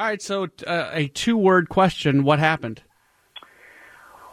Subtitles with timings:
[0.00, 2.80] All right, so uh, a two-word question: What happened?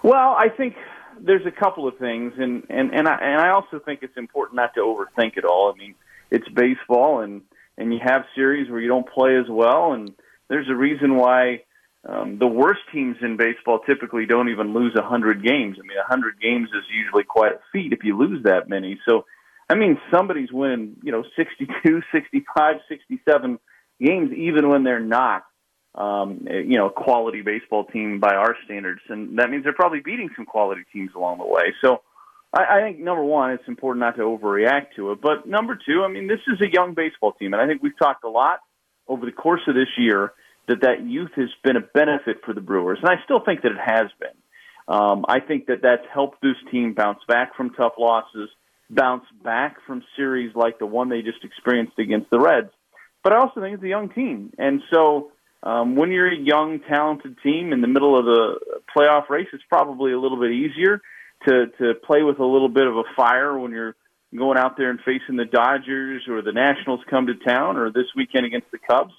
[0.02, 0.76] Well, I think
[1.20, 4.56] there's a couple of things, and and and I, and I also think it's important
[4.56, 5.70] not to overthink it all.
[5.70, 5.96] I mean,
[6.32, 7.42] it's baseball, and
[7.78, 10.14] and you have series where you don't play as well, and
[10.48, 11.64] there's a reason why
[12.08, 15.76] um, the worst teams in baseball typically don't even lose a hundred games.
[15.78, 19.02] I mean, a hundred games is usually quite a feat if you lose that many.
[19.06, 19.26] So,
[19.70, 23.60] I mean, somebody's winning, you know, 62, 65, 67
[24.00, 25.44] games, even when they're not,
[25.98, 30.30] um, you know, quality baseball team by our standards, and that means they're probably beating
[30.36, 31.74] some quality teams along the way.
[31.82, 32.02] So,
[32.54, 35.22] I, I think number one, it's important not to overreact to it.
[35.22, 37.98] But number two, I mean, this is a young baseball team, and I think we've
[37.98, 38.60] talked a lot
[39.08, 40.34] over the course of this year
[40.68, 43.72] that that youth has been a benefit for the Brewers, and I still think that
[43.72, 44.38] it has been.
[44.88, 48.50] Um, I think that that's helped this team bounce back from tough losses,
[48.90, 52.70] bounce back from series like the one they just experienced against the Reds.
[53.24, 55.32] But I also think it's a young team, and so
[55.64, 58.60] um, when you're a young, talented team in the middle of the
[58.96, 61.02] playoff race, it's probably a little bit easier
[61.48, 63.96] to to play with a little bit of a fire when you're
[64.36, 68.08] going out there and facing the Dodgers or the Nationals come to town or this
[68.16, 69.14] weekend against the Cubs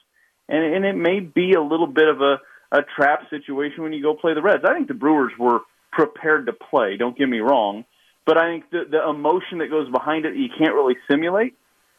[0.48, 2.40] and and it may be a little bit of a
[2.70, 4.62] a trap situation when you go play the Reds.
[4.68, 6.98] I think the Brewers were prepared to play.
[6.98, 7.84] Don't get me wrong,
[8.26, 11.54] but I think the the emotion that goes behind it you can't really simulate.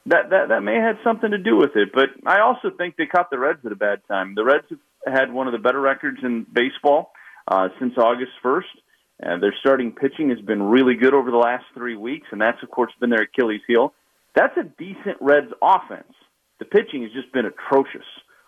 [0.10, 1.90] That that that may have had something to do with it.
[1.94, 4.34] But I also think they caught the Reds at a bad time.
[4.36, 7.12] The Reds have had one of the better records in baseball
[7.48, 8.68] uh, since August first.
[9.24, 12.62] Uh, their starting pitching has been really good over the last three weeks, and that's
[12.64, 13.94] of course been their Achilles heel.
[14.36, 16.14] That's a decent Reds offense.
[16.60, 18.06] The pitching has just been atrocious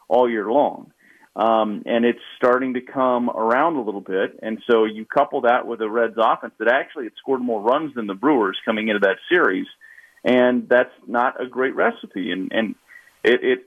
[0.07, 0.91] all year long.
[1.35, 4.37] Um, and it's starting to come around a little bit.
[4.41, 7.95] And so you couple that with a Reds offense that actually had scored more runs
[7.95, 9.67] than the Brewers coming into that series,
[10.23, 12.31] and that's not a great recipe.
[12.31, 12.75] And and
[13.23, 13.59] it it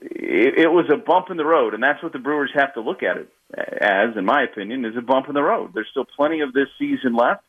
[0.00, 3.02] it, was a bump in the road, and that's what the Brewers have to look
[3.02, 5.72] at it as, in my opinion, is a bump in the road.
[5.74, 7.42] There's still plenty of this season left.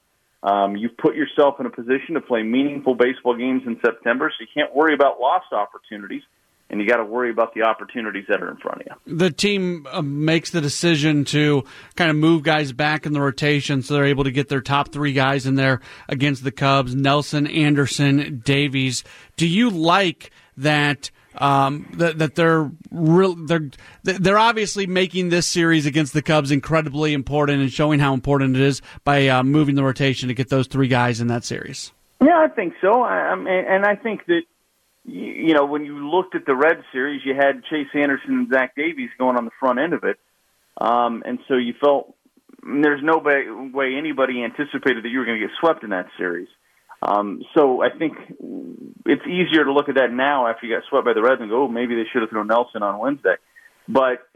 [0.43, 4.35] Um, you've put yourself in a position to play meaningful baseball games in September, so
[4.41, 6.21] you can't worry about lost opportunities
[6.77, 9.17] and you got to worry about the opportunities that are in front of you.
[9.17, 11.63] The team uh, makes the decision to
[11.95, 14.91] kind of move guys back in the rotation so they're able to get their top
[14.91, 19.03] three guys in there against the Cubs Nelson, Anderson, Davies.
[19.37, 21.09] Do you like that?
[21.39, 23.69] Um, that, that they're real, they're
[24.01, 28.61] they're obviously making this series against the Cubs incredibly important and showing how important it
[28.63, 31.91] is by uh, moving the rotation to get those three guys in that series.
[32.19, 33.03] Yeah, I think so.
[33.03, 34.41] I, and I think that
[35.07, 38.75] you know, when you looked at the Red Series, you had Chase Anderson and Zach
[38.75, 40.19] Davies going on the front end of it,
[40.79, 42.13] um, and so you felt
[42.61, 46.49] there's no way anybody anticipated that you were going to get swept in that series.
[47.01, 48.17] Um, so I think
[49.05, 51.49] it's easier to look at that now after you got swept by the Reds and
[51.49, 53.35] go, oh, maybe they should have thrown Nelson on Wednesday.
[53.87, 54.27] But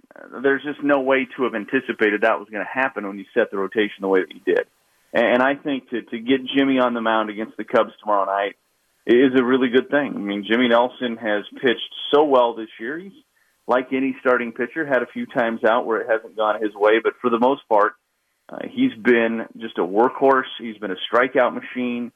[0.44, 3.52] there's just no way to have anticipated that was going to happen when you set
[3.52, 4.68] the rotation the way that you did.
[5.14, 8.56] And I think to to get Jimmy on the mound against the Cubs tomorrow night
[9.06, 10.14] is a really good thing.
[10.16, 13.00] I mean, Jimmy Nelson has pitched so well this year.
[13.00, 13.14] He's
[13.68, 17.00] like any starting pitcher, had a few times out where it hasn't gone his way,
[17.04, 17.94] but for the most part,
[18.50, 20.50] uh, he's been just a workhorse.
[20.60, 22.12] He's been a strikeout machine,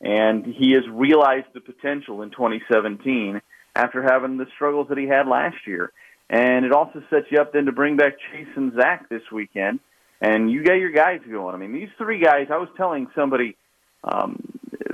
[0.00, 3.40] and he has realized the potential in 2017
[3.74, 5.92] after having the struggles that he had last year.
[6.28, 9.80] And it also sets you up then to bring back Chase and Zach this weekend,
[10.20, 11.54] and you got your guys going.
[11.54, 12.46] I mean, these three guys.
[12.50, 13.56] I was telling somebody
[14.04, 14.49] um,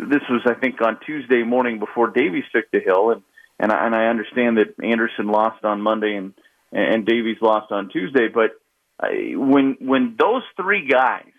[0.09, 3.23] this was, I think, on Tuesday morning before Davies took the hill, and
[3.59, 6.35] and I, and I understand that Anderson lost on Monday and
[6.73, 8.29] and Davies lost on Tuesday.
[8.29, 8.53] But
[9.01, 11.33] I, when when those three guys,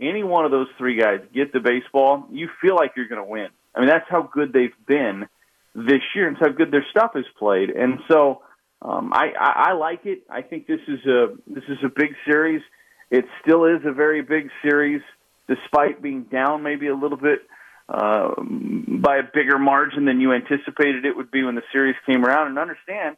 [0.00, 3.28] any one of those three guys, get the baseball, you feel like you're going to
[3.28, 3.48] win.
[3.74, 5.28] I mean, that's how good they've been
[5.74, 7.70] this year, and how good their stuff is played.
[7.70, 8.42] And so,
[8.82, 10.22] um, I, I I like it.
[10.30, 12.62] I think this is a this is a big series.
[13.10, 15.02] It still is a very big series,
[15.48, 17.40] despite being down maybe a little bit
[17.90, 22.24] uh, by a bigger margin than you anticipated it would be when the series came
[22.24, 22.48] around.
[22.48, 23.16] And understand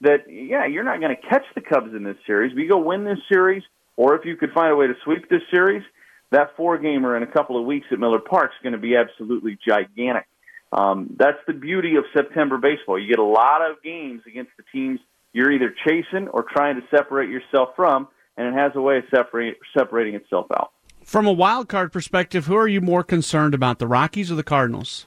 [0.00, 2.52] that, yeah, you're not going to catch the Cubs in this series.
[2.56, 3.62] You go win this series,
[3.96, 5.82] or if you could find a way to sweep this series,
[6.30, 8.96] that four gamer in a couple of weeks at Miller Park is going to be
[8.96, 10.26] absolutely gigantic.
[10.72, 12.98] Um, that's the beauty of September baseball.
[12.98, 14.98] You get a lot of games against the teams
[15.32, 19.04] you're either chasing or trying to separate yourself from, and it has a way of
[19.14, 20.72] separate, separating itself out.
[21.04, 24.42] From a wild card perspective, who are you more concerned about, the Rockies or the
[24.42, 25.06] Cardinals?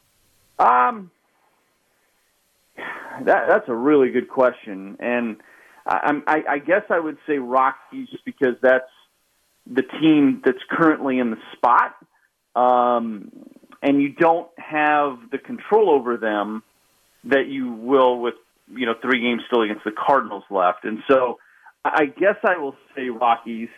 [0.59, 1.11] Um,
[3.23, 5.38] that, that's a really good question, and
[5.88, 8.89] I, I, I guess I would say Rockies because that's
[9.65, 11.95] the team that's currently in the spot,
[12.55, 13.31] um,
[13.81, 16.63] and you don't have the control over them
[17.25, 18.35] that you will with
[18.69, 21.39] you know three games still against the Cardinals left, and so
[21.83, 23.69] I guess I will say Rockies.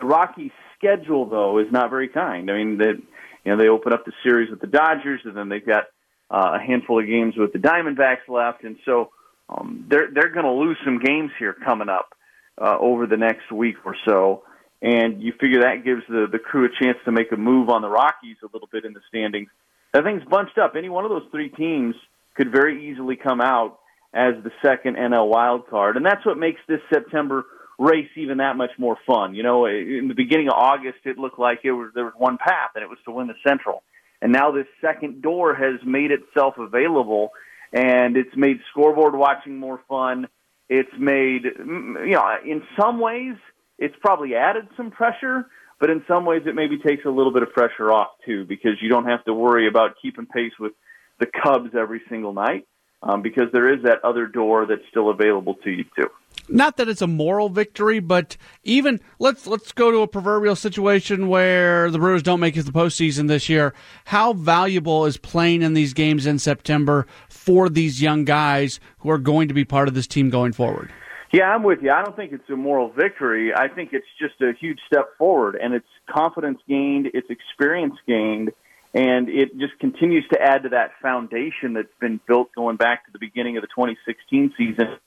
[0.00, 2.50] The Rockies' schedule though is not very kind.
[2.50, 3.00] I mean that
[3.44, 5.84] you know they open up the series with the Dodgers, and then they've got
[6.30, 9.10] uh, a handful of games with the Diamondbacks left, and so
[9.48, 12.14] um, they're they're going to lose some games here coming up
[12.60, 14.42] uh, over the next week or so.
[14.82, 17.82] And you figure that gives the the crew a chance to make a move on
[17.82, 19.48] the Rockies a little bit in the standings.
[19.92, 20.74] That thing's bunched up.
[20.76, 21.94] Any one of those three teams
[22.36, 23.78] could very easily come out
[24.12, 27.44] as the second NL wild card, and that's what makes this September
[27.78, 29.34] race even that much more fun.
[29.34, 32.38] You know, in the beginning of August, it looked like it was there was one
[32.38, 33.82] path, and it was to win the Central.
[34.22, 37.32] And now this second door has made itself available,
[37.72, 40.28] and it's made scoreboard watching more fun.
[40.68, 43.34] It's made, you know, in some ways,
[43.78, 45.46] it's probably added some pressure,
[45.78, 48.80] but in some ways, it maybe takes a little bit of pressure off too, because
[48.80, 50.72] you don't have to worry about keeping pace with
[51.20, 52.66] the Cubs every single night,
[53.02, 56.08] um, because there is that other door that's still available to you too
[56.48, 61.28] not that it's a moral victory, but even let's let's go to a proverbial situation
[61.28, 63.74] where the Brewers don't make it to the postseason this year.
[64.04, 69.18] How valuable is playing in these games in September for these young guys who are
[69.18, 70.90] going to be part of this team going forward?
[71.32, 71.90] Yeah, I'm with you.
[71.90, 73.52] I don't think it's a moral victory.
[73.52, 78.52] I think it's just a huge step forward, and it's confidence gained, it's experience gained,
[78.92, 83.12] and it just continues to add to that foundation that's been built going back to
[83.12, 84.98] the beginning of the 2016 season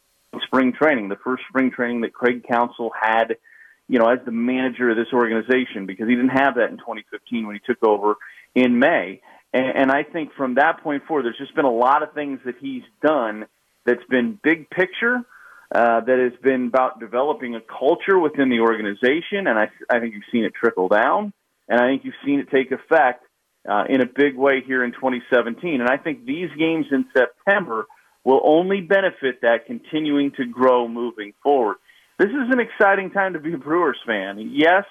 [0.45, 3.37] spring training, the first spring training that Craig Counsell had,
[3.87, 7.47] you know, as the manager of this organization, because he didn't have that in 2015
[7.47, 8.15] when he took over
[8.55, 9.21] in May.
[9.53, 12.39] And, and I think from that point forward, there's just been a lot of things
[12.45, 13.45] that he's done
[13.85, 15.21] that's been big picture,
[15.73, 20.13] uh, that has been about developing a culture within the organization, and I, I think
[20.13, 21.33] you've seen it trickle down,
[21.67, 23.25] and I think you've seen it take effect
[23.67, 25.81] uh, in a big way here in 2017.
[25.81, 27.85] And I think these games in September
[28.23, 31.77] will only benefit that continuing to grow moving forward.
[32.19, 34.51] This is an exciting time to be a Brewers fan.
[34.53, 34.85] Yes,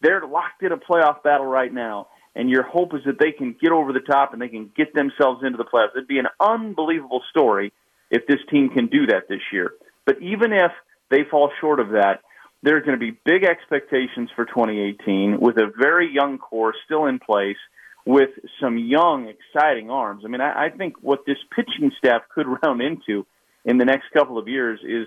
[0.00, 3.54] they're locked in a playoff battle right now, and your hope is that they can
[3.60, 5.96] get over the top and they can get themselves into the playoffs.
[5.96, 7.72] It'd be an unbelievable story
[8.10, 9.72] if this team can do that this year.
[10.04, 10.72] But even if
[11.10, 12.20] they fall short of that,
[12.62, 17.18] there's going to be big expectations for 2018 with a very young core still in
[17.18, 17.58] place
[18.06, 18.30] with
[18.60, 20.24] some young, exciting arms.
[20.24, 23.26] I mean, I, I think what this pitching staff could round into
[23.64, 25.06] in the next couple of years is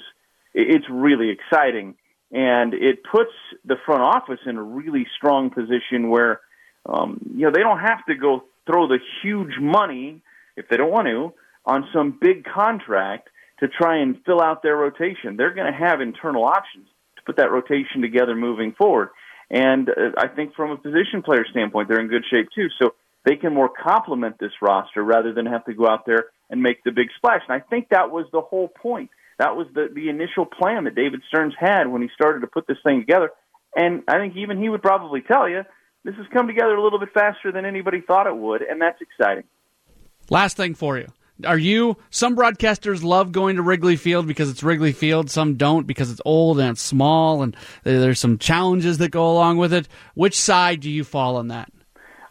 [0.53, 1.95] it's really exciting,
[2.31, 3.31] and it puts
[3.65, 6.41] the front office in a really strong position where
[6.85, 10.21] um, you know they don't have to go throw the huge money
[10.55, 11.33] if they don't want to
[11.65, 13.29] on some big contract
[13.59, 15.35] to try and fill out their rotation.
[15.35, 19.09] They're going to have internal options to put that rotation together moving forward.
[19.49, 22.67] And uh, I think from a position player standpoint, they're in good shape too.
[22.81, 22.95] So
[23.25, 26.83] they can more complement this roster rather than have to go out there and make
[26.83, 27.41] the big splash.
[27.47, 29.09] And I think that was the whole point.
[29.39, 32.67] That was the, the initial plan that David Stearns had when he started to put
[32.67, 33.31] this thing together.
[33.75, 35.63] And I think even he would probably tell you
[36.03, 38.99] this has come together a little bit faster than anybody thought it would, and that's
[39.01, 39.43] exciting.
[40.29, 41.07] Last thing for you.
[41.45, 45.85] Are you some broadcasters love going to Wrigley Field because it's Wrigley Field, some don't
[45.85, 49.87] because it's old and it's small and there's some challenges that go along with it.
[50.15, 51.71] Which side do you fall on that?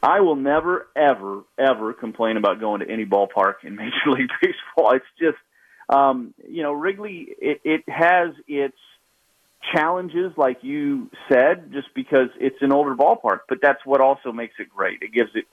[0.03, 4.93] I will never, ever, ever complain about going to any ballpark in Major League Baseball.
[4.94, 5.38] It's just,
[5.88, 7.29] um, you know, Wrigley.
[7.41, 8.76] It, it has its
[9.75, 13.41] challenges, like you said, just because it's an older ballpark.
[13.48, 15.03] But that's what also makes it great.
[15.03, 15.46] It gives it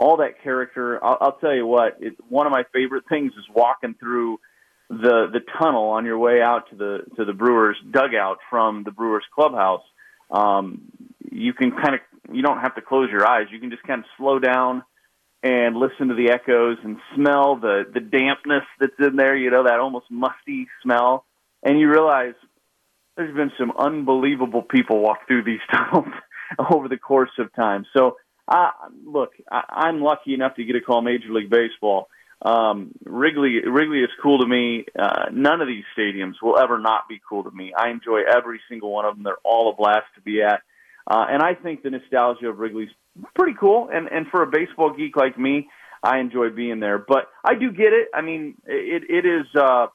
[0.00, 1.02] all that character.
[1.04, 1.98] I'll, I'll tell you what.
[2.00, 4.40] It, one of my favorite things is walking through
[4.88, 8.90] the the tunnel on your way out to the to the Brewers dugout from the
[8.90, 9.82] Brewers clubhouse.
[10.30, 10.90] Um,
[11.30, 12.00] you can kind of
[12.32, 13.48] you don't have to close your eyes.
[13.52, 14.82] You can just kind of slow down
[15.42, 19.36] and listen to the echoes and smell the the dampness that's in there.
[19.36, 21.26] You know that almost musty smell,
[21.62, 22.34] and you realize
[23.18, 26.08] there's been some unbelievable people walk through these tunnels
[26.70, 27.84] over the course of time.
[27.94, 28.16] So
[28.50, 28.70] uh,
[29.06, 32.08] look, I, I'm lucky enough to get a call Major League Baseball.
[32.42, 34.86] Um, Wrigley, Wrigley is cool to me.
[34.98, 37.72] Uh, none of these stadiums will ever not be cool to me.
[37.76, 39.24] I enjoy every single one of them.
[39.24, 40.62] They're all a blast to be at.
[41.06, 42.90] Uh, and I think the nostalgia of Wrigley's
[43.34, 43.90] pretty cool.
[43.92, 45.68] And, and for a baseball geek like me,
[46.02, 46.98] I enjoy being there.
[46.98, 48.08] But I do get it.
[48.14, 49.88] I mean, it, it is, uh,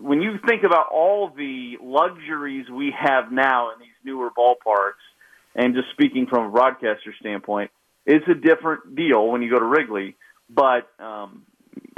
[0.00, 5.04] when you think about all the luxuries we have now in these newer ballparks,
[5.54, 7.70] and just speaking from a broadcaster standpoint,
[8.06, 10.16] it's a different deal when you go to Wrigley.
[10.48, 11.42] But um,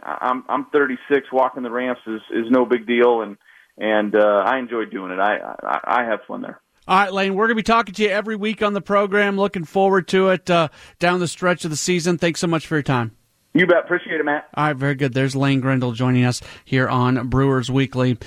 [0.02, 1.28] I'm I'm 36.
[1.32, 3.36] Walking the ramps is is no big deal, and
[3.78, 5.18] and uh, I enjoy doing it.
[5.18, 6.60] I, I I have fun there.
[6.88, 9.36] All right, Lane, we're going to be talking to you every week on the program.
[9.36, 10.68] Looking forward to it uh,
[10.98, 12.18] down the stretch of the season.
[12.18, 13.16] Thanks so much for your time.
[13.54, 13.84] You bet.
[13.84, 14.48] Appreciate it, Matt.
[14.54, 15.12] All right, very good.
[15.12, 18.18] There's Lane Grindle joining us here on Brewers Weekly.